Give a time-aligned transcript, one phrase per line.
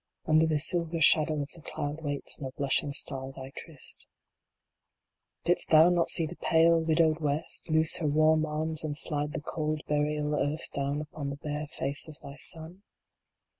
[0.25, 4.07] Under the silver shadow of the cloud waits no blushing star thy tryst
[5.45, 9.41] Didst thou not see the pale, widowed West loose her warm arms and slide the
[9.41, 12.81] cold burial earth down upon Ihe bare face of thy sun